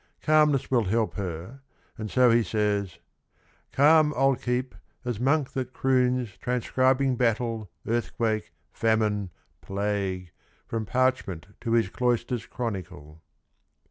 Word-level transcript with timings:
Calmness 0.23 0.71
will 0.71 0.85
help 0.85 1.13
her 1.13 1.61
and 1.95 2.09
so 2.09 2.31
he 2.31 2.41
says: 2.41 2.97
"Calm 3.71 4.15
I 4.15 4.21
'11 4.23 4.41
keep 4.41 4.73
as 5.05 5.19
monk 5.19 5.51
that 5.51 5.73
croons 5.73 6.35
Transcribing 6.39 7.17
battle, 7.17 7.69
earthquake, 7.85 8.51
famine, 8.71 9.29
plague, 9.61 10.31
From 10.65 10.87
parchment 10.87 11.49
to 11.61 11.73
his 11.73 11.89
cloister's 11.89 12.47
chronicle." 12.47 13.21